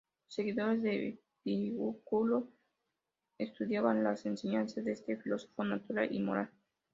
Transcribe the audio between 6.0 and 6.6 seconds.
y moral.